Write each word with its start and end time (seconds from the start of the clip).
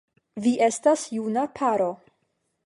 Vi 0.45 0.53
estas 0.67 1.03
juna 1.19 1.45
paro. 1.61 1.91